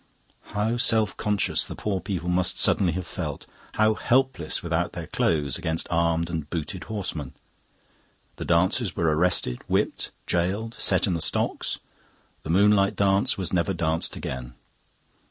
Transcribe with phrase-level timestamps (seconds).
[0.55, 5.59] How self conscious the poor people must suddenly have felt, how helpless without their clothes
[5.59, 7.35] against armed and booted horsemen!
[8.37, 11.77] The dancers were arrested, whipped, gaoled, set in the stocks;
[12.41, 14.55] the moonlight dance is never danced again.